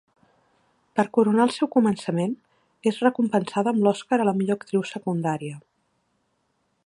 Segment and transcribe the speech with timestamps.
[0.99, 2.33] Per coronar el seu començament,
[2.93, 5.61] és recompensada amb l'Oscar a la millor actriu secundària.